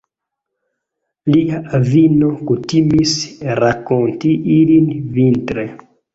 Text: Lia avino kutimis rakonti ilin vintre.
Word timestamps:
Lia 1.35 1.59
avino 1.79 2.31
kutimis 2.47 3.13
rakonti 3.61 4.35
ilin 4.57 4.91
vintre. 5.21 5.69